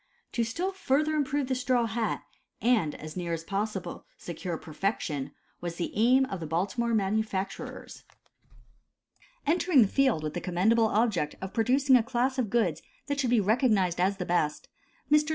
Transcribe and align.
To 0.31 0.43
still 0.43 0.71
further 0.71 1.13
improve 1.13 1.45
the 1.47 1.53
straw 1.53 1.85
hat, 1.85 2.23
and 2.59 2.95
as 2.95 3.15
near 3.15 3.33
as 3.33 3.43
possible 3.43 4.03
secure 4.17 4.57
perfection, 4.57 5.31
was 5.59 5.75
the 5.75 5.91
aim 5.93 6.25
of 6.25 6.39
the 6.39 6.47
Baltimore 6.47 6.95
manufacturers. 6.95 8.03
Entering 9.45 9.83
the 9.83 9.87
field 9.87 10.23
with 10.23 10.33
the 10.33 10.41
commendable 10.41 10.87
object 10.87 11.35
of 11.39 11.53
producing 11.53 11.95
a 11.95 12.01
class 12.01 12.39
of 12.39 12.49
goods 12.49 12.81
that 13.05 13.19
should 13.19 13.29
be 13.29 13.39
recognized 13.39 13.99
as 14.01 14.17
the 14.17 14.25
best, 14.25 14.69
Messrs. 15.11 15.29